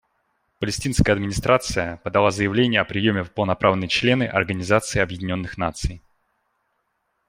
Палестинская 0.57 1.11
администрация 1.13 1.97
подала 1.97 2.31
заявление 2.31 2.81
о 2.81 2.85
приеме 2.85 3.23
в 3.23 3.31
полноправные 3.31 3.87
члены 3.87 4.23
Организации 4.27 4.97
Объединенных 4.97 5.59
Наций. 5.59 6.01